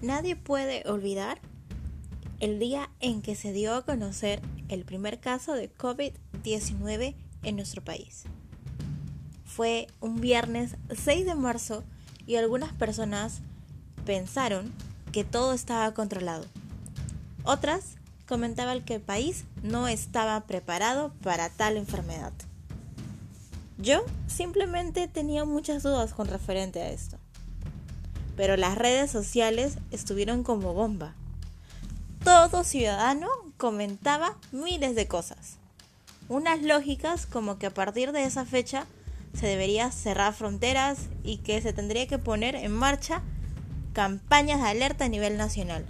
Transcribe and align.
Nadie 0.00 0.36
puede 0.36 0.88
olvidar 0.88 1.40
el 2.38 2.60
día 2.60 2.88
en 3.00 3.20
que 3.20 3.34
se 3.34 3.52
dio 3.52 3.74
a 3.74 3.84
conocer 3.84 4.40
el 4.68 4.84
primer 4.84 5.18
caso 5.18 5.54
de 5.54 5.74
COVID-19 5.74 7.16
en 7.42 7.56
nuestro 7.56 7.82
país. 7.82 8.22
Fue 9.44 9.88
un 10.00 10.20
viernes 10.20 10.76
6 10.90 11.26
de 11.26 11.34
marzo 11.34 11.82
y 12.28 12.36
algunas 12.36 12.72
personas 12.72 13.40
pensaron 14.06 14.72
que 15.10 15.24
todo 15.24 15.52
estaba 15.52 15.92
controlado. 15.94 16.44
Otras 17.42 17.96
comentaban 18.28 18.84
que 18.84 18.96
el 18.96 19.00
país 19.00 19.46
no 19.64 19.88
estaba 19.88 20.46
preparado 20.46 21.12
para 21.24 21.50
tal 21.50 21.76
enfermedad. 21.76 22.32
Yo 23.78 24.04
simplemente 24.28 25.08
tenía 25.08 25.44
muchas 25.44 25.82
dudas 25.82 26.14
con 26.14 26.28
referente 26.28 26.82
a 26.82 26.90
esto 26.90 27.17
pero 28.38 28.56
las 28.56 28.78
redes 28.78 29.10
sociales 29.10 29.78
estuvieron 29.90 30.44
como 30.44 30.72
bomba. 30.72 31.12
Todo 32.22 32.62
ciudadano 32.62 33.26
comentaba 33.56 34.36
miles 34.52 34.94
de 34.94 35.08
cosas. 35.08 35.56
Unas 36.28 36.62
lógicas 36.62 37.26
como 37.26 37.58
que 37.58 37.66
a 37.66 37.74
partir 37.74 38.12
de 38.12 38.22
esa 38.22 38.44
fecha 38.44 38.86
se 39.34 39.48
debería 39.48 39.90
cerrar 39.90 40.34
fronteras 40.34 40.98
y 41.24 41.38
que 41.38 41.60
se 41.60 41.72
tendría 41.72 42.06
que 42.06 42.18
poner 42.18 42.54
en 42.54 42.70
marcha 42.70 43.22
campañas 43.92 44.62
de 44.62 44.68
alerta 44.68 45.06
a 45.06 45.08
nivel 45.08 45.36
nacional. 45.36 45.84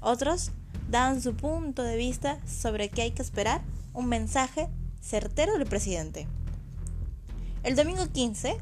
Otros 0.00 0.52
daban 0.88 1.20
su 1.20 1.34
punto 1.34 1.82
de 1.82 1.98
vista 1.98 2.38
sobre 2.46 2.88
que 2.88 3.02
hay 3.02 3.10
que 3.10 3.20
esperar 3.20 3.60
un 3.92 4.06
mensaje 4.06 4.70
certero 5.02 5.58
del 5.58 5.66
presidente. 5.66 6.26
El 7.64 7.76
domingo 7.76 8.10
15 8.10 8.56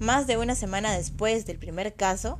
más 0.00 0.26
de 0.26 0.36
una 0.36 0.54
semana 0.54 0.92
después 0.92 1.46
del 1.46 1.58
primer 1.58 1.94
caso, 1.94 2.38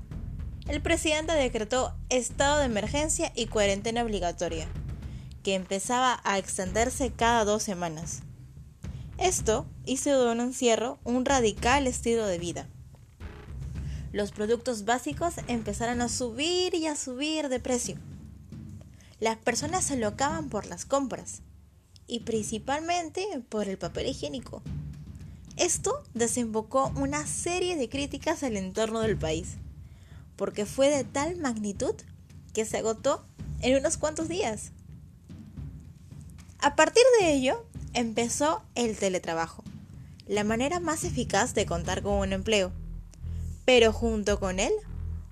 el 0.69 0.83
presidente 0.83 1.33
decretó 1.33 1.95
estado 2.09 2.59
de 2.59 2.67
emergencia 2.67 3.33
y 3.35 3.47
cuarentena 3.47 4.03
obligatoria, 4.03 4.67
que 5.43 5.55
empezaba 5.55 6.21
a 6.25 6.39
extenderse 6.39 7.13
cada 7.13 7.45
dos 7.45 7.63
semanas. 7.63 8.23
Esto 9.19 9.67
hizo 9.85 10.25
de 10.25 10.33
un 10.33 10.41
encierro 10.41 10.99
un 11.05 11.25
radical 11.25 11.87
estilo 11.87 12.27
de 12.27 12.39
vida. 12.39 12.67
Los 14.13 14.33
productos 14.33 14.85
básicos 14.85 15.35
empezaron 15.47 16.01
a 16.01 16.09
subir 16.09 16.75
y 16.75 16.87
a 16.87 16.97
subir 16.97 17.49
de 17.49 17.61
precio. 17.61 17.97
Las 19.21 19.37
personas 19.37 19.85
se 19.85 19.97
locaban 19.97 20.49
por 20.49 20.67
las 20.67 20.85
compras 20.85 21.43
y 22.07 22.21
principalmente 22.21 23.25
por 23.49 23.69
el 23.69 23.79
papel 23.79 24.07
higiénico. 24.07 24.63
Esto 25.67 26.01
desembocó 26.15 26.93
una 26.95 27.27
serie 27.27 27.75
de 27.75 27.89
críticas 27.89 28.45
al 28.45 28.57
entorno 28.57 29.01
del 29.01 29.17
país, 29.17 29.57
porque 30.37 30.65
fue 30.65 30.91
de 30.91 31.03
tal 31.03 31.39
magnitud 31.39 31.97
que 32.55 32.65
se 32.65 32.77
agotó 32.77 33.27
en 33.63 33.77
unos 33.77 33.97
cuantos 33.97 34.29
días. 34.29 34.71
A 36.61 36.77
partir 36.77 37.03
de 37.19 37.33
ello, 37.33 37.67
empezó 37.95 38.63
el 38.77 38.97
teletrabajo, 38.97 39.65
la 40.29 40.45
manera 40.45 40.79
más 40.79 41.03
eficaz 41.03 41.53
de 41.55 41.67
contar 41.67 42.01
con 42.01 42.13
un 42.13 42.33
empleo. 42.33 42.71
Pero 43.65 43.93
junto 43.93 44.39
con 44.39 44.61
él, 44.61 44.73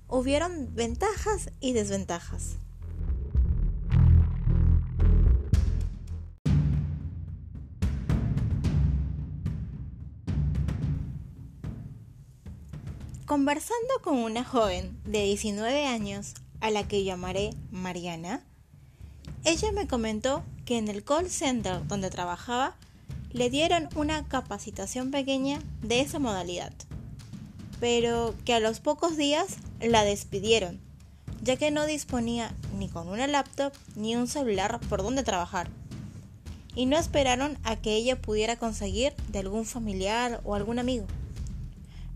hubieron 0.09 0.75
ventajas 0.75 1.49
y 1.61 1.71
desventajas. 1.71 2.57
Conversando 13.35 13.95
con 14.01 14.19
una 14.19 14.45
joven 14.45 14.97
de 15.03 15.23
19 15.23 15.87
años 15.87 16.35
a 16.61 16.71
la 16.71 16.87
que 16.87 17.03
llamaré 17.03 17.49
Mariana, 17.69 18.45
ella 19.43 19.73
me 19.73 19.87
comentó 19.87 20.41
que 20.63 20.77
en 20.77 20.87
el 20.87 21.03
call 21.03 21.29
center 21.29 21.85
donde 21.85 22.09
trabajaba 22.09 22.77
le 23.33 23.49
dieron 23.49 23.89
una 23.97 24.25
capacitación 24.29 25.11
pequeña 25.11 25.59
de 25.81 25.99
esa 25.99 26.17
modalidad, 26.17 26.71
pero 27.81 28.33
que 28.45 28.53
a 28.53 28.61
los 28.61 28.79
pocos 28.79 29.17
días 29.17 29.57
la 29.81 30.05
despidieron, 30.05 30.79
ya 31.43 31.57
que 31.57 31.71
no 31.71 31.85
disponía 31.85 32.55
ni 32.79 32.87
con 32.87 33.09
una 33.09 33.27
laptop 33.27 33.73
ni 33.97 34.15
un 34.15 34.29
celular 34.29 34.79
por 34.87 35.03
donde 35.03 35.23
trabajar, 35.23 35.69
y 36.73 36.85
no 36.85 36.97
esperaron 36.97 37.57
a 37.65 37.75
que 37.75 37.95
ella 37.95 38.15
pudiera 38.15 38.55
conseguir 38.55 39.13
de 39.27 39.39
algún 39.39 39.65
familiar 39.65 40.39
o 40.45 40.55
algún 40.55 40.79
amigo. 40.79 41.05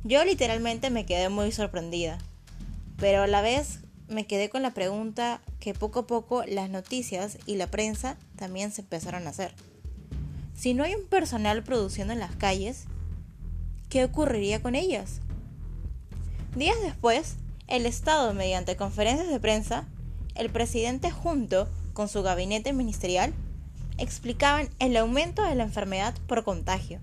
Yo 0.06 0.24
literalmente 0.24 0.90
me 0.92 1.06
quedé 1.06 1.28
muy 1.28 1.52
sorprendida, 1.52 2.20
pero 2.98 3.24
a 3.24 3.28
la 3.28 3.42
vez 3.42 3.80
me 4.08 4.26
quedé 4.26 4.50
con 4.50 4.62
la 4.62 4.74
pregunta 4.74 5.42
que 5.60 5.74
poco 5.74 6.00
a 6.00 6.08
poco 6.08 6.44
las 6.46 6.70
noticias 6.70 7.38
y 7.46 7.58
la 7.58 7.68
prensa 7.68 8.18
también 8.38 8.72
se 8.72 8.82
empezaron 8.82 9.28
a 9.28 9.32
hacer. 9.32 9.54
Si 10.56 10.74
no 10.74 10.86
hay 10.86 10.96
un 10.96 11.06
personal 11.06 11.64
produciendo 11.64 12.14
en 12.14 12.20
las 12.20 12.34
calles, 12.36 12.86
¿qué 13.90 14.06
ocurriría 14.06 14.62
con 14.62 14.74
ellas? 14.74 15.20
Días 16.56 16.78
después, 16.82 17.36
el 17.68 17.86
Estado, 17.86 18.34
mediante 18.34 18.78
conferencias 18.78 19.28
de 19.28 19.40
prensa, 19.42 19.86
el 20.34 20.50
presidente 20.50 21.12
junto 21.12 21.68
con 21.92 22.08
su 22.08 22.24
gabinete 22.24 22.72
ministerial, 22.72 23.34
explicaban 23.98 24.70
el 24.80 24.96
aumento 24.96 25.44
de 25.44 25.56
la 25.56 25.66
enfermedad 25.66 26.16
por 26.26 26.46
contagio 26.46 27.02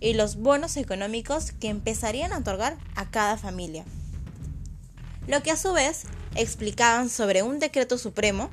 y 0.00 0.14
los 0.14 0.36
bonos 0.36 0.76
económicos 0.76 1.52
que 1.52 1.68
empezarían 1.68 2.32
a 2.32 2.38
otorgar 2.38 2.76
a 2.94 3.10
cada 3.10 3.36
familia. 3.36 3.84
Lo 5.26 5.42
que 5.42 5.50
a 5.50 5.56
su 5.56 5.72
vez 5.72 6.04
explicaban 6.34 7.08
sobre 7.08 7.42
un 7.42 7.58
decreto 7.58 7.98
supremo 7.98 8.50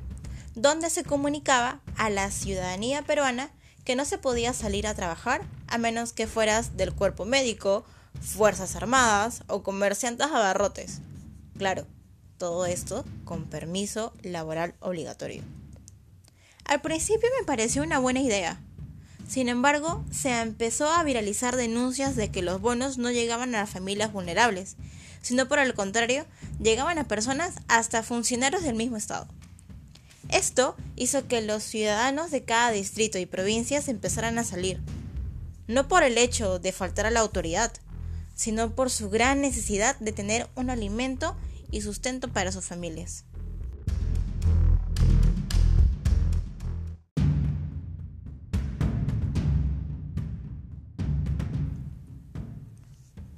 donde 0.56 0.90
se 0.90 1.04
comunicaba 1.04 1.82
a 1.98 2.10
la 2.10 2.32
ciudadanía 2.32 3.02
peruana 3.04 3.52
que 3.84 3.96
no 3.96 4.06
se 4.06 4.18
podía 4.18 4.54
salir 4.54 4.88
a 4.88 4.94
trabajar 4.94 5.42
a 5.68 5.78
menos 5.78 6.14
que 6.14 6.28
fueras 6.28 6.78
del 6.78 6.94
cuerpo 6.94 7.26
médico, 7.26 7.84
fuerzas 8.22 8.76
armadas 8.76 9.44
o 9.48 9.64
comerciantes 9.64 10.28
abarrotes. 10.28 11.00
Claro, 11.58 11.86
todo 12.38 12.66
esto 12.66 13.04
con 13.26 13.46
permiso 13.46 14.14
laboral 14.22 14.76
obligatorio. 14.80 15.44
Al 16.66 16.82
principio 16.82 17.30
me 17.40 17.46
pareció 17.46 17.84
una 17.84 18.00
buena 18.00 18.22
idea, 18.22 18.62
sin 19.34 19.50
embargo, 19.50 20.06
se 20.12 20.30
empezó 20.42 20.92
a 20.92 21.04
viralizar 21.04 21.56
denuncias 21.56 22.16
de 22.16 22.30
que 22.30 22.44
los 22.44 22.62
bonos 22.62 23.00
no 23.00 23.10
llegaban 23.10 23.56
a 23.56 23.62
las 23.62 23.70
familias 23.72 24.14
vulnerables, 24.14 24.76
sino 25.24 25.48
por 25.48 25.58
el 25.58 25.74
contrario, 25.74 26.28
llegaban 26.62 27.00
a 27.00 27.08
personas 27.08 27.56
hasta 27.68 28.04
funcionarios 28.04 28.62
del 28.62 28.76
mismo 28.76 28.96
Estado. 28.96 29.26
Esto 30.30 30.78
hizo 30.96 31.28
que 31.28 31.42
los 31.42 31.64
ciudadanos 31.64 32.30
de 32.30 32.44
cada 32.44 32.70
distrito 32.70 33.18
y 33.18 33.26
provincia 33.26 33.82
empezaran 33.88 34.38
a 34.38 34.44
salir, 34.44 34.80
no 35.66 35.88
por 35.88 36.04
el 36.04 36.20
hecho 36.20 36.60
de 36.60 36.72
faltar 36.72 37.08
a 37.08 37.10
la 37.10 37.22
autoridad, 37.22 37.74
sino 38.36 38.76
por 38.76 38.92
su 38.92 39.10
gran 39.10 39.42
necesidad 39.42 39.98
de 39.98 40.12
tener 40.12 40.48
un 40.54 40.70
alimento 40.70 41.36
y 41.72 41.82
sustento 41.82 42.28
para 42.28 42.52
sus 42.52 42.66
familias. 42.66 43.26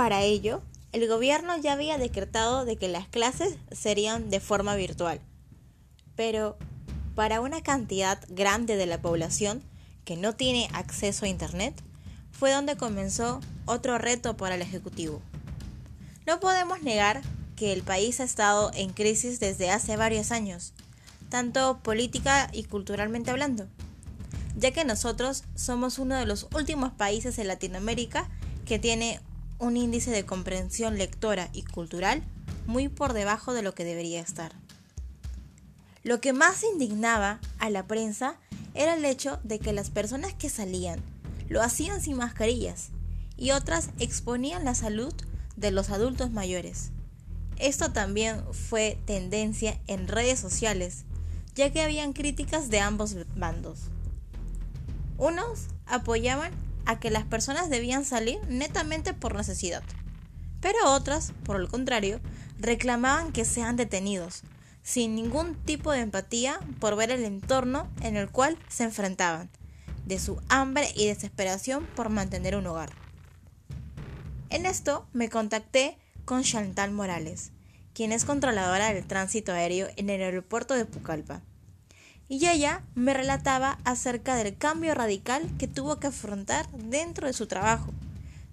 Para 0.06 0.22
ello, 0.22 0.62
el 0.92 1.08
gobierno 1.08 1.58
ya 1.58 1.74
había 1.74 1.98
decretado 1.98 2.64
de 2.64 2.76
que 2.76 2.88
las 2.88 3.08
clases 3.08 3.58
serían 3.72 4.30
de 4.30 4.40
forma 4.40 4.76
virtual. 4.76 5.20
Pero 6.16 6.60
para 7.16 7.42
una 7.42 7.64
cantidad 7.64 8.24
grande 8.30 8.76
de 8.76 8.86
la 8.86 9.02
población 9.02 9.64
que 10.04 10.16
no 10.16 10.36
tiene 10.36 10.70
acceso 10.74 11.26
a 11.26 11.30
Internet, 11.30 11.74
fue 12.32 12.52
donde 12.52 12.78
comenzó 12.78 13.40
otro 13.66 13.98
reto 13.98 14.38
para 14.38 14.54
el 14.54 14.62
Ejecutivo. 14.62 15.24
No 16.28 16.40
podemos 16.40 16.84
negar 16.84 17.24
que 17.56 17.74
el 17.74 17.82
país 17.82 18.20
ha 18.20 18.26
estado 18.26 18.70
en 18.76 18.94
crisis 18.94 19.40
desde 19.40 19.72
hace 19.72 19.98
varios 19.98 20.32
años, 20.32 20.74
tanto 21.30 21.80
política 21.82 22.48
y 22.54 22.66
culturalmente 22.66 23.32
hablando, 23.32 23.68
ya 24.56 24.70
que 24.70 24.86
nosotros 24.86 25.46
somos 25.56 25.98
uno 25.98 26.16
de 26.16 26.28
los 26.28 26.46
últimos 26.54 26.92
países 26.92 27.40
en 27.40 27.48
Latinoamérica 27.48 28.30
que 28.68 28.78
tiene 28.78 29.20
un 29.60 29.78
índice 29.78 30.12
de 30.12 30.26
comprensión 30.26 30.98
lectora 30.98 31.50
y 31.54 31.64
cultural 31.64 32.24
muy 32.68 32.90
por 32.90 33.14
debajo 33.14 33.54
de 33.54 33.62
lo 33.62 33.74
que 33.74 33.84
debería 33.84 34.22
estar. 34.22 34.54
Lo 36.04 36.22
que 36.22 36.34
más 36.34 36.64
indignaba 36.64 37.40
a 37.58 37.70
la 37.70 37.88
prensa 37.88 38.38
era 38.74 38.96
el 38.96 39.06
hecho 39.06 39.40
de 39.44 39.60
que 39.60 39.74
las 39.74 39.90
personas 39.90 40.34
que 40.34 40.50
salían 40.50 41.00
lo 41.50 41.62
hacían 41.62 42.02
sin 42.02 42.18
mascarillas 42.18 42.90
y 43.38 43.52
otras 43.52 43.90
exponían 44.00 44.66
la 44.66 44.76
salud 44.76 45.14
de 45.56 45.72
los 45.72 45.90
adultos 45.90 46.32
mayores. 46.32 46.92
Esto 47.58 47.92
también 47.92 48.44
fue 48.52 49.00
tendencia 49.06 49.80
en 49.88 50.08
redes 50.08 50.40
sociales, 50.40 51.06
ya 51.56 51.72
que 51.72 51.82
habían 51.82 52.14
críticas 52.14 52.70
de 52.70 52.82
ambos 52.82 53.16
bandos. 53.36 53.80
Unos 55.18 55.68
apoyaban 55.86 56.52
a 56.86 57.00
que 57.00 57.12
las 57.12 57.26
personas 57.26 57.70
debían 57.70 58.06
salir 58.06 58.40
netamente 58.48 59.14
por 59.14 59.36
necesidad, 59.36 59.84
pero 60.62 60.78
otras, 60.92 61.34
por 61.44 61.60
el 61.62 61.68
contrario, 61.68 62.20
reclamaban 62.60 63.32
que 63.32 63.46
sean 63.46 63.76
detenidos, 63.76 64.44
sin 64.82 65.16
ningún 65.16 65.56
tipo 65.56 65.92
de 65.92 66.00
empatía 66.00 66.60
por 66.80 66.96
ver 66.96 67.12
el 67.12 67.24
entorno 67.24 67.90
en 68.02 68.16
el 68.16 68.30
cual 68.30 68.58
se 68.68 68.84
enfrentaban, 68.84 69.50
de 70.06 70.20
su 70.20 70.42
hambre 70.50 70.88
y 70.96 71.08
desesperación 71.08 71.86
por 71.96 72.10
mantener 72.10 72.56
un 72.56 72.68
hogar. 72.68 72.92
En 74.50 74.66
esto 74.66 75.08
me 75.14 75.30
contacté 75.30 75.98
con 76.24 76.44
Chantal 76.44 76.92
Morales, 76.92 77.52
quien 77.94 78.12
es 78.12 78.26
controladora 78.26 78.94
del 78.94 79.06
tránsito 79.06 79.52
aéreo 79.52 79.88
en 79.96 80.10
el 80.10 80.22
aeropuerto 80.22 80.74
de 80.74 80.86
Pucallpa. 80.86 81.42
Y 82.28 82.48
ella 82.48 82.84
me 82.96 83.14
relataba 83.14 83.78
acerca 83.84 84.36
del 84.36 84.58
cambio 84.58 84.96
radical 84.96 85.50
que 85.58 85.68
tuvo 85.68 86.00
que 86.00 86.08
afrontar 86.08 86.68
dentro 86.72 87.28
de 87.28 87.34
su 87.34 87.46
trabajo, 87.46 87.94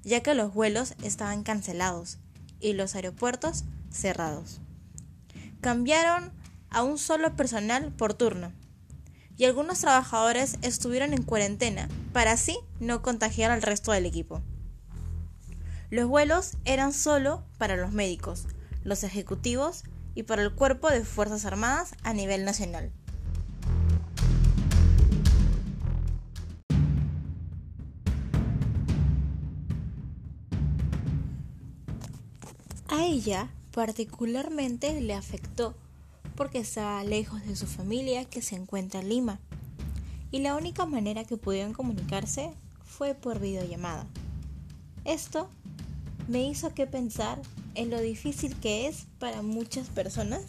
ya 0.02 0.22
que 0.22 0.34
los 0.34 0.52
vuelos 0.52 0.94
estaban 1.02 1.42
cancelados 1.42 2.19
y 2.60 2.74
los 2.74 2.94
aeropuertos 2.94 3.64
cerrados. 3.90 4.60
Cambiaron 5.60 6.32
a 6.70 6.82
un 6.82 6.98
solo 6.98 7.34
personal 7.36 7.92
por 7.92 8.14
turno 8.14 8.52
y 9.36 9.44
algunos 9.44 9.80
trabajadores 9.80 10.58
estuvieron 10.62 11.12
en 11.12 11.22
cuarentena 11.22 11.88
para 12.12 12.32
así 12.32 12.58
no 12.80 13.02
contagiar 13.02 13.50
al 13.50 13.62
resto 13.62 13.92
del 13.92 14.06
equipo. 14.06 14.42
Los 15.90 16.08
vuelos 16.08 16.56
eran 16.64 16.92
solo 16.92 17.44
para 17.58 17.76
los 17.76 17.92
médicos, 17.92 18.46
los 18.84 19.04
ejecutivos 19.04 19.84
y 20.14 20.22
para 20.24 20.42
el 20.42 20.54
cuerpo 20.54 20.90
de 20.90 21.04
Fuerzas 21.04 21.44
Armadas 21.44 21.94
a 22.02 22.12
nivel 22.12 22.44
nacional. 22.44 22.92
A 32.92 33.06
ella 33.06 33.48
particularmente 33.72 35.00
le 35.00 35.14
afectó 35.14 35.74
porque 36.36 36.58
estaba 36.58 37.02
lejos 37.04 37.42
de 37.46 37.56
su 37.56 37.66
familia 37.66 38.26
que 38.26 38.42
se 38.42 38.54
encuentra 38.54 39.00
en 39.00 39.08
Lima 39.08 39.40
y 40.30 40.40
la 40.40 40.56
única 40.56 40.84
manera 40.84 41.24
que 41.24 41.38
pudieron 41.38 41.72
comunicarse 41.72 42.50
fue 42.84 43.14
por 43.14 43.40
videollamada. 43.40 44.06
Esto 45.06 45.48
me 46.28 46.46
hizo 46.46 46.74
que 46.74 46.86
pensar 46.86 47.40
en 47.76 47.88
lo 47.88 47.98
difícil 47.98 48.54
que 48.56 48.88
es 48.88 49.06
para 49.18 49.40
muchas 49.40 49.88
personas 49.88 50.42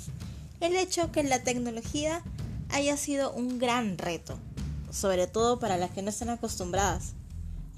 el 0.59 0.75
hecho 0.75 1.13
que 1.13 1.23
la 1.23 1.43
tecnología 1.43 2.23
haya 2.71 2.97
sido 2.97 3.31
un 3.31 3.57
gran 3.57 3.97
reto, 3.97 4.37
sobre 4.91 5.27
todo 5.27 5.59
para 5.59 5.77
las 5.77 5.91
que 5.91 6.01
no 6.01 6.09
están 6.09 6.29
acostumbradas, 6.29 7.13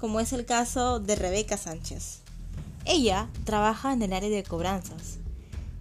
como 0.00 0.18
es 0.18 0.32
el 0.32 0.44
caso 0.44 0.98
de 0.98 1.14
Rebeca 1.14 1.56
Sánchez. 1.56 2.25
Ella 2.86 3.28
trabaja 3.44 3.92
en 3.92 4.00
el 4.02 4.12
área 4.12 4.30
de 4.30 4.44
cobranzas 4.44 5.18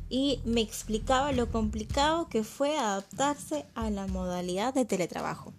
y 0.09 0.39
me 0.43 0.61
explicaba 0.61 1.31
lo 1.33 1.51
complicado 1.51 2.27
que 2.29 2.43
fue 2.43 2.77
adaptarse 2.77 3.65
a 3.75 3.91
la 3.91 4.07
modalidad 4.07 4.73
de 4.73 4.85
teletrabajo. 4.85 5.53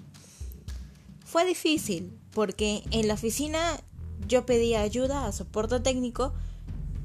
Fue 1.24 1.46
difícil 1.46 2.18
porque 2.34 2.82
en 2.90 3.06
la 3.06 3.14
oficina 3.14 3.80
yo 4.26 4.44
pedía 4.44 4.80
ayuda 4.80 5.26
a 5.26 5.32
soporte 5.32 5.78
técnico 5.78 6.34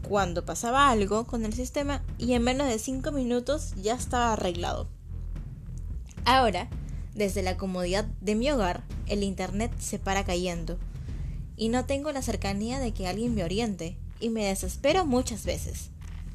cuando 0.09 0.43
pasaba 0.43 0.89
algo 0.89 1.25
con 1.25 1.45
el 1.45 1.53
sistema 1.53 2.01
y 2.17 2.33
en 2.33 2.41
menos 2.41 2.67
de 2.67 2.79
5 2.79 3.11
minutos 3.11 3.75
ya 3.75 3.93
estaba 3.93 4.33
arreglado. 4.33 4.87
Ahora, 6.25 6.67
desde 7.13 7.43
la 7.43 7.57
comodidad 7.57 8.05
de 8.21 8.35
mi 8.35 8.49
hogar, 8.49 8.83
el 9.05 9.21
Internet 9.21 9.71
se 9.79 9.99
para 9.99 10.25
cayendo 10.25 10.79
y 11.57 11.69
no 11.69 11.85
tengo 11.85 12.11
la 12.11 12.23
cercanía 12.23 12.79
de 12.79 12.91
que 12.91 13.07
alguien 13.07 13.35
me 13.35 13.43
oriente 13.43 13.97
y 14.21 14.29
me 14.29 14.45
desespero 14.45 15.05
muchas 15.05 15.43
veces. 15.43 15.89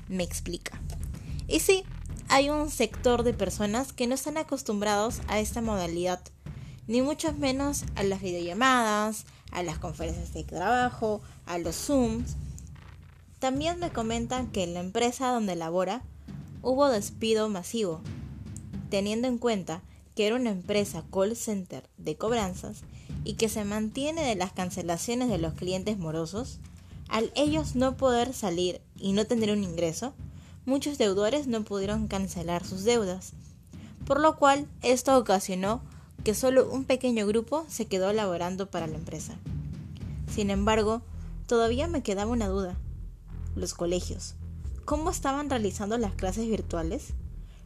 Me 0.09 0.23
explica. 0.23 0.81
Y 1.49 1.61
sí, 1.61 1.85
hay 2.29 2.51
un 2.51 2.71
sector 2.71 3.23
de 3.23 3.33
personas 3.33 3.93
que 3.93 4.07
no 4.07 4.15
están 4.15 4.37
acostumbrados 4.37 5.21
a 5.29 5.39
esta 5.39 5.63
modalidad, 5.63 6.21
ni 6.87 7.01
mucho 7.01 7.33
menos 7.33 7.85
a 7.95 8.03
las 8.03 8.21
videollamadas, 8.21 9.25
a 9.53 9.63
las 9.63 9.79
conferencias 9.79 10.35
de 10.35 10.45
trabajo, 10.45 11.23
a 11.47 11.59
los 11.59 11.77
Zooms, 11.77 12.37
también 13.39 13.79
me 13.79 13.91
comentan 13.91 14.51
que 14.51 14.65
en 14.65 14.73
la 14.73 14.81
empresa 14.81 15.31
donde 15.31 15.57
labora 15.57 16.03
hubo 16.63 16.89
despido 16.89 17.49
masivo, 17.51 18.01
teniendo 18.89 19.29
en 19.29 19.37
cuenta 19.37 19.83
que 20.15 20.27
era 20.27 20.37
una 20.37 20.51
empresa 20.51 21.05
call 21.13 21.37
center 21.37 21.89
de 21.99 22.17
cobranzas 22.17 22.83
y 23.25 23.35
que 23.35 23.51
se 23.51 23.65
mantiene 23.65 24.23
de 24.23 24.37
las 24.37 24.53
cancelaciones 24.53 25.29
de 25.29 25.37
los 25.37 25.53
clientes 25.53 25.99
morosos, 25.99 26.61
al 27.09 27.33
ellos 27.35 27.75
no 27.75 27.97
poder 27.97 28.33
salir 28.33 28.81
y 28.97 29.13
no 29.13 29.27
tener 29.27 29.51
un 29.51 29.65
ingreso, 29.65 30.15
muchos 30.65 30.99
deudores 30.99 31.47
no 31.47 31.65
pudieron 31.65 32.09
cancelar 32.09 32.65
sus 32.65 32.85
deudas, 32.85 33.33
por 34.07 34.21
lo 34.21 34.37
cual 34.37 34.67
esto 34.83 35.17
ocasionó 35.17 35.81
que 36.25 36.35
solo 36.35 36.69
un 36.71 36.85
pequeño 36.85 37.27
grupo 37.27 37.65
se 37.69 37.87
quedó 37.87 38.13
laborando 38.13 38.71
para 38.71 38.87
la 38.87 38.97
empresa. 38.97 39.37
Sin 40.33 40.51
embargo, 40.51 41.03
todavía 41.47 41.87
me 41.87 42.03
quedaba 42.03 42.33
una 42.33 42.49
duda 42.49 42.77
los 43.57 43.75
colegios. 43.75 44.35
¿Cómo 44.85 45.11
estaban 45.11 45.51
realizando 45.51 45.99
las 45.99 46.15
clases 46.15 46.47
virtuales? 46.47 47.09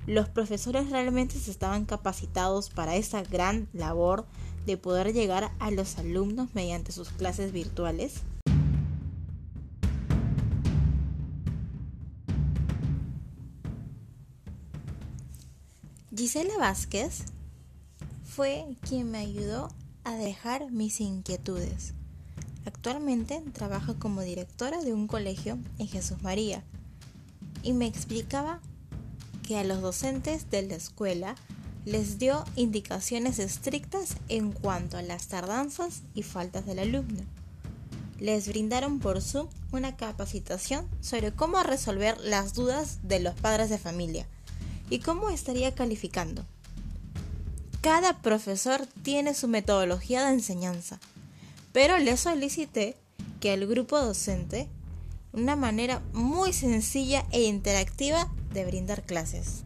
¿Los 0.06 0.28
profesores 0.28 0.90
realmente 0.90 1.38
se 1.38 1.50
estaban 1.50 1.84
capacitados 1.84 2.70
para 2.70 2.96
esa 2.96 3.22
gran 3.22 3.68
labor 3.72 4.24
de 4.64 4.76
poder 4.76 5.12
llegar 5.12 5.50
a 5.58 5.70
los 5.70 5.98
alumnos 5.98 6.48
mediante 6.54 6.92
sus 6.92 7.10
clases 7.10 7.52
virtuales? 7.52 8.22
Gisela 16.20 16.58
Vázquez 16.58 17.22
fue 18.26 18.66
quien 18.86 19.10
me 19.10 19.16
ayudó 19.16 19.70
a 20.04 20.16
dejar 20.16 20.70
mis 20.70 21.00
inquietudes. 21.00 21.94
Actualmente 22.66 23.42
trabaja 23.54 23.94
como 23.94 24.20
directora 24.20 24.82
de 24.82 24.92
un 24.92 25.06
colegio 25.06 25.58
en 25.78 25.88
Jesús 25.88 26.20
María 26.20 26.62
y 27.62 27.72
me 27.72 27.86
explicaba 27.86 28.60
que 29.48 29.56
a 29.56 29.64
los 29.64 29.80
docentes 29.80 30.50
de 30.50 30.60
la 30.60 30.74
escuela 30.74 31.36
les 31.86 32.18
dio 32.18 32.44
indicaciones 32.54 33.38
estrictas 33.38 34.18
en 34.28 34.52
cuanto 34.52 34.98
a 34.98 35.02
las 35.02 35.28
tardanzas 35.28 36.02
y 36.14 36.22
faltas 36.22 36.66
del 36.66 36.80
alumno. 36.80 37.22
Les 38.18 38.46
brindaron 38.46 38.98
por 38.98 39.22
Zoom 39.22 39.48
una 39.72 39.96
capacitación 39.96 40.86
sobre 41.00 41.32
cómo 41.32 41.62
resolver 41.62 42.20
las 42.20 42.52
dudas 42.52 42.98
de 43.04 43.20
los 43.20 43.34
padres 43.36 43.70
de 43.70 43.78
familia 43.78 44.26
y 44.90 44.98
cómo 44.98 45.30
estaría 45.30 45.74
calificando. 45.74 46.44
Cada 47.80 48.20
profesor 48.20 48.86
tiene 49.02 49.32
su 49.32 49.48
metodología 49.48 50.26
de 50.26 50.34
enseñanza 50.34 51.00
pero 51.72 51.98
le 51.98 52.16
solicité 52.16 52.96
que 53.40 53.54
el 53.54 53.66
grupo 53.66 53.98
docente 53.98 54.68
una 55.32 55.54
manera 55.54 56.02
muy 56.12 56.52
sencilla 56.52 57.24
e 57.30 57.42
interactiva 57.44 58.28
de 58.52 58.64
brindar 58.64 59.02
clases. 59.02 59.62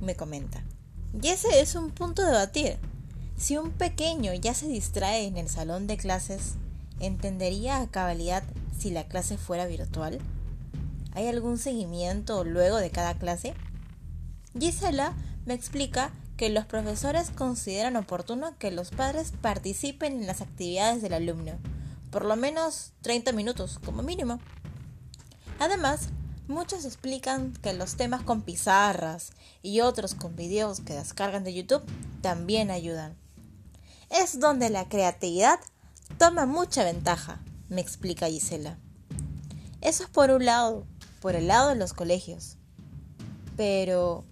Me 0.00 0.14
comenta. 0.14 0.62
Y 1.20 1.28
ese 1.28 1.60
es 1.60 1.74
un 1.74 1.90
punto 1.90 2.22
de 2.22 2.28
debatir. 2.28 2.78
Si 3.36 3.56
un 3.56 3.72
pequeño 3.72 4.32
ya 4.34 4.54
se 4.54 4.68
distrae 4.68 5.26
en 5.26 5.36
el 5.36 5.48
salón 5.48 5.88
de 5.88 5.96
clases, 5.96 6.54
¿entendería 7.00 7.80
a 7.80 7.88
cabalidad 7.88 8.44
si 8.78 8.90
la 8.90 9.08
clase 9.08 9.36
fuera 9.36 9.66
virtual? 9.66 10.20
¿Hay 11.12 11.26
algún 11.26 11.58
seguimiento 11.58 12.44
luego 12.44 12.76
de 12.76 12.90
cada 12.90 13.18
clase? 13.18 13.54
Gisela 14.58 15.14
me 15.46 15.54
explica 15.54 16.10
que 16.36 16.48
los 16.48 16.64
profesores 16.64 17.30
consideran 17.30 17.96
oportuno 17.96 18.56
que 18.58 18.70
los 18.70 18.90
padres 18.90 19.32
participen 19.40 20.20
en 20.20 20.26
las 20.26 20.40
actividades 20.40 21.02
del 21.02 21.12
alumno, 21.12 21.52
por 22.10 22.24
lo 22.24 22.34
menos 22.34 22.92
30 23.02 23.32
minutos 23.32 23.78
como 23.84 24.02
mínimo. 24.02 24.40
Además, 25.58 26.08
muchos 26.48 26.84
explican 26.84 27.52
que 27.62 27.74
los 27.74 27.96
temas 27.96 28.22
con 28.22 28.42
pizarras 28.42 29.32
y 29.62 29.82
otros 29.82 30.14
con 30.14 30.34
videos 30.34 30.80
que 30.80 30.94
descargan 30.94 31.44
de 31.44 31.54
YouTube 31.54 31.84
también 32.22 32.70
ayudan. 32.70 33.16
Es 34.08 34.40
donde 34.40 34.70
la 34.70 34.88
creatividad 34.88 35.60
toma 36.18 36.46
mucha 36.46 36.82
ventaja, 36.82 37.40
me 37.68 37.80
explica 37.80 38.26
Gisela. 38.26 38.78
Eso 39.80 40.04
es 40.04 40.10
por 40.10 40.30
un 40.30 40.44
lado, 40.44 40.86
por 41.20 41.36
el 41.36 41.46
lado 41.46 41.68
de 41.68 41.76
los 41.76 41.92
colegios. 41.92 42.56
Pero, 43.56 44.24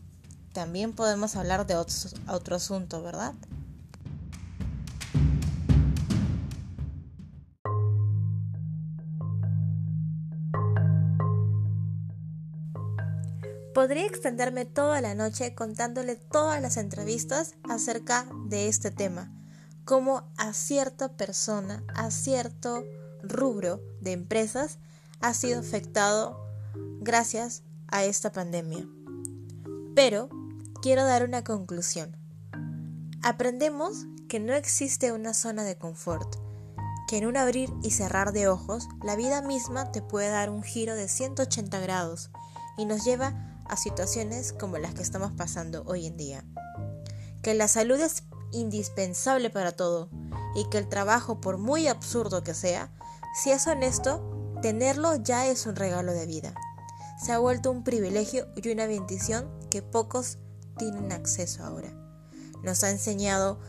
también 0.58 0.92
podemos 0.92 1.36
hablar 1.36 1.68
de 1.68 1.76
otro, 1.76 2.56
asunto, 2.56 3.00
¿verdad? 3.00 3.32
Podría 13.72 14.04
extenderme 14.04 14.64
toda 14.64 15.00
la 15.00 15.14
noche 15.14 15.54
contándole 15.54 16.16
todas 16.16 16.60
las 16.60 16.76
entrevistas 16.76 17.54
acerca 17.62 18.26
de 18.46 18.66
este 18.66 18.90
tema, 18.90 19.30
cómo 19.84 20.28
a 20.36 20.52
cierta 20.54 21.12
persona, 21.16 21.84
a 21.94 22.10
cierto 22.10 22.82
rubro 23.22 23.80
de 24.00 24.10
empresas 24.10 24.78
ha 25.20 25.34
sido 25.34 25.60
afectado 25.60 26.36
gracias 26.98 27.62
a 27.86 28.02
esta 28.02 28.32
pandemia. 28.32 28.88
Pero 29.94 30.28
quiero 30.80 31.04
dar 31.04 31.24
una 31.24 31.42
conclusión. 31.42 32.16
Aprendemos 33.22 34.06
que 34.28 34.38
no 34.38 34.54
existe 34.54 35.12
una 35.12 35.34
zona 35.34 35.64
de 35.64 35.76
confort, 35.76 36.36
que 37.08 37.18
en 37.18 37.26
un 37.26 37.36
abrir 37.36 37.72
y 37.82 37.90
cerrar 37.90 38.32
de 38.32 38.48
ojos 38.48 38.88
la 39.02 39.16
vida 39.16 39.42
misma 39.42 39.90
te 39.90 40.02
puede 40.02 40.28
dar 40.28 40.50
un 40.50 40.62
giro 40.62 40.94
de 40.94 41.08
180 41.08 41.80
grados 41.80 42.30
y 42.76 42.84
nos 42.84 43.04
lleva 43.04 43.62
a 43.66 43.76
situaciones 43.76 44.52
como 44.52 44.78
las 44.78 44.94
que 44.94 45.02
estamos 45.02 45.32
pasando 45.32 45.82
hoy 45.86 46.06
en 46.06 46.16
día. 46.16 46.44
Que 47.42 47.54
la 47.54 47.66
salud 47.66 48.00
es 48.00 48.22
indispensable 48.52 49.50
para 49.50 49.72
todo 49.72 50.10
y 50.54 50.68
que 50.68 50.78
el 50.78 50.88
trabajo, 50.88 51.40
por 51.40 51.58
muy 51.58 51.88
absurdo 51.88 52.42
que 52.42 52.54
sea, 52.54 52.92
si 53.34 53.50
es 53.50 53.66
honesto, 53.66 54.56
tenerlo 54.62 55.16
ya 55.16 55.46
es 55.46 55.66
un 55.66 55.76
regalo 55.76 56.12
de 56.12 56.26
vida. 56.26 56.54
Se 57.20 57.32
ha 57.32 57.38
vuelto 57.38 57.70
un 57.70 57.82
privilegio 57.82 58.46
y 58.54 58.68
una 58.70 58.86
bendición 58.86 59.50
que 59.70 59.82
pocos 59.82 60.38
tienen 60.78 61.12
acceso 61.12 61.64
ahora. 61.64 61.92
Nos 62.62 62.82
ha 62.84 62.90
enseñado 62.90 63.60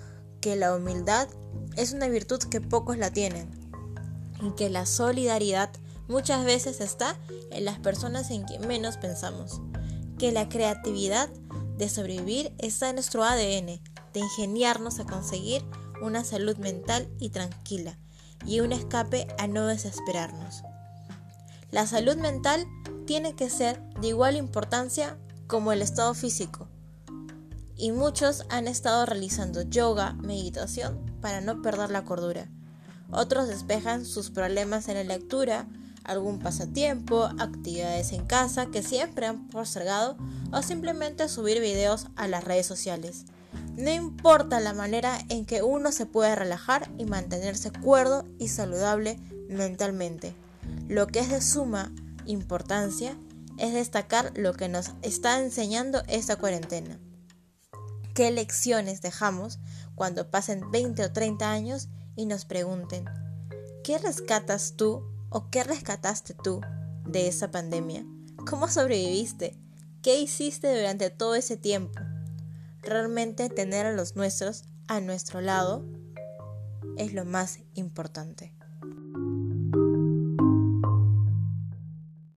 que 0.41 0.55
la 0.55 0.75
humildad 0.75 1.27
es 1.75 1.93
una 1.93 2.07
virtud 2.07 2.39
que 2.39 2.61
pocos 2.61 2.97
la 2.97 3.11
tienen 3.11 3.49
y 4.41 4.51
que 4.51 4.69
la 4.69 4.85
solidaridad 4.85 5.69
muchas 6.07 6.45
veces 6.45 6.79
está 6.81 7.17
en 7.51 7.65
las 7.65 7.79
personas 7.79 8.31
en 8.31 8.43
quien 8.43 8.67
menos 8.67 8.97
pensamos, 8.97 9.61
que 10.17 10.31
la 10.31 10.49
creatividad 10.49 11.29
de 11.77 11.89
sobrevivir 11.89 12.53
está 12.57 12.89
en 12.89 12.95
nuestro 12.95 13.23
ADN, 13.23 13.81
de 14.13 14.19
ingeniarnos 14.19 14.99
a 14.99 15.05
conseguir 15.05 15.63
una 16.01 16.23
salud 16.23 16.57
mental 16.57 17.09
y 17.19 17.29
tranquila 17.29 17.97
y 18.45 18.61
un 18.61 18.71
escape 18.71 19.27
a 19.37 19.47
no 19.47 19.67
desesperarnos. 19.67 20.63
La 21.71 21.85
salud 21.85 22.15
mental 22.15 22.65
tiene 23.05 23.35
que 23.35 23.49
ser 23.49 23.81
de 24.01 24.07
igual 24.07 24.35
importancia 24.35 25.17
como 25.47 25.71
el 25.71 25.81
estado 25.81 26.13
físico. 26.13 26.68
Y 27.79 27.93
muchos 27.93 28.45
han 28.49 28.67
estado 28.67 29.05
realizando 29.05 29.61
yoga, 29.61 30.11
meditación, 30.13 30.99
para 31.21 31.39
no 31.39 31.61
perder 31.61 31.91
la 31.91 32.03
cordura. 32.03 32.49
Otros 33.09 33.47
despejan 33.47 34.05
sus 34.05 34.31
problemas 34.31 34.89
en 34.89 34.95
la 34.95 35.03
lectura, 35.05 35.65
algún 36.03 36.39
pasatiempo, 36.39 37.29
actividades 37.39 38.11
en 38.11 38.25
casa 38.25 38.65
que 38.65 38.83
siempre 38.83 39.27
han 39.27 39.47
postergado 39.47 40.17
o 40.51 40.61
simplemente 40.61 41.29
subir 41.29 41.61
videos 41.61 42.07
a 42.17 42.27
las 42.27 42.43
redes 42.43 42.65
sociales. 42.65 43.25
No 43.77 43.91
importa 43.91 44.59
la 44.59 44.73
manera 44.73 45.17
en 45.29 45.45
que 45.45 45.63
uno 45.63 45.93
se 45.93 46.05
puede 46.05 46.35
relajar 46.35 46.91
y 46.97 47.05
mantenerse 47.05 47.71
cuerdo 47.71 48.25
y 48.39 48.49
saludable 48.49 49.17
mentalmente. 49.47 50.35
Lo 50.89 51.07
que 51.07 51.19
es 51.19 51.29
de 51.29 51.41
suma 51.41 51.93
importancia 52.25 53.17
es 53.57 53.73
destacar 53.73 54.33
lo 54.35 54.53
que 54.53 54.67
nos 54.67 54.91
está 55.01 55.39
enseñando 55.39 56.03
esta 56.07 56.35
cuarentena. 56.35 56.99
¿Qué 58.13 58.31
lecciones 58.31 59.01
dejamos 59.01 59.59
cuando 59.95 60.29
pasen 60.29 60.71
20 60.71 61.03
o 61.03 61.11
30 61.11 61.51
años 61.51 61.89
y 62.15 62.25
nos 62.25 62.45
pregunten, 62.45 63.05
¿qué 63.83 63.97
rescatas 63.97 64.73
tú 64.75 65.03
o 65.29 65.49
qué 65.49 65.63
rescataste 65.63 66.33
tú 66.33 66.61
de 67.05 67.27
esa 67.27 67.51
pandemia? 67.51 68.05
¿Cómo 68.49 68.67
sobreviviste? 68.67 69.57
¿Qué 70.01 70.19
hiciste 70.19 70.75
durante 70.75 71.09
todo 71.09 71.35
ese 71.35 71.57
tiempo? 71.57 71.99
Realmente 72.81 73.49
tener 73.49 73.85
a 73.85 73.93
los 73.93 74.15
nuestros 74.15 74.63
a 74.87 75.01
nuestro 75.01 75.39
lado 75.39 75.85
es 76.97 77.13
lo 77.13 77.23
más 77.23 77.59
importante. 77.75 78.58